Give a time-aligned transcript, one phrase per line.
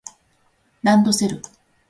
[0.81, 1.43] ランドセル